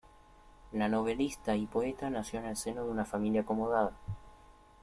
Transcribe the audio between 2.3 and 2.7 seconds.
en el